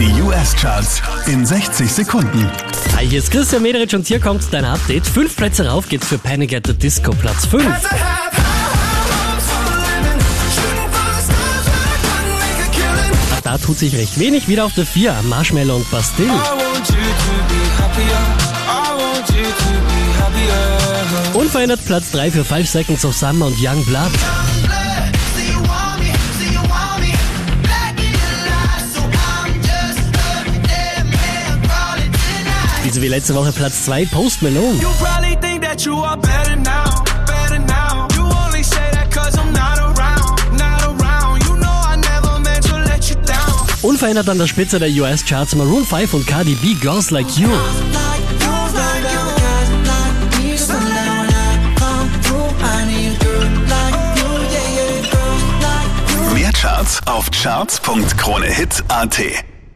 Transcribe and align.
Die 0.00 0.22
US-Charts 0.22 1.02
in 1.26 1.44
60 1.44 1.92
Sekunden. 1.92 2.50
Hi, 2.96 3.06
hier 3.06 3.18
ist 3.18 3.30
Christian 3.30 3.60
Mederich 3.60 3.94
und 3.94 4.06
hier 4.06 4.18
kommt 4.18 4.42
dein 4.50 4.64
Update. 4.64 5.06
Fünf 5.06 5.36
Plätze 5.36 5.68
rauf 5.68 5.90
geht's 5.90 6.06
für 6.06 6.16
Panic 6.16 6.54
at 6.54 6.66
the 6.66 6.72
Disco, 6.72 7.10
Platz 7.10 7.44
5. 7.44 7.66
Da 13.44 13.58
tut 13.58 13.78
sich 13.78 13.94
recht 13.94 14.18
wenig. 14.18 14.48
Wieder 14.48 14.64
auf 14.64 14.72
der 14.72 14.86
4, 14.86 15.16
Marshmallow 15.24 15.76
und 15.76 15.90
Bastille. 15.90 16.32
Unverändert 21.34 21.84
Platz 21.84 22.10
3 22.12 22.30
für 22.30 22.44
5 22.46 22.66
Seconds 22.66 23.04
of 23.04 23.14
Summer 23.14 23.48
und 23.48 23.56
Young 23.60 23.84
Blood. 23.84 24.12
Know 41.56 41.70
I 41.86 41.96
never 41.96 42.40
meant 42.40 42.64
to 42.66 42.76
let 42.78 43.08
you 43.08 43.16
down. 43.26 43.66
Unverändert 43.82 44.28
an 44.28 44.38
der 44.38 44.46
Spitze 44.46 44.78
der 44.78 44.88
US-Charts 44.88 45.54
Maroon 45.54 45.84
5 45.86 46.14
und 46.14 46.26
Cardi 46.26 46.54
B, 46.54 46.74
Girls 46.74 47.10
Like 47.10 47.28
You. 47.36 47.48
Mehr 56.34 56.52
Charts 56.52 57.00
auf 57.06 57.30
charts.kronehit.at. 57.30 59.20